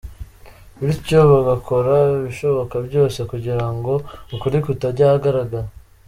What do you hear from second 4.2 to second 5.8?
ukuri kutajya ahagaragara.